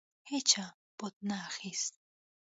هیچا 0.31 0.65
بت 0.97 1.15
نه 1.29 1.37
اخیست. 1.49 1.93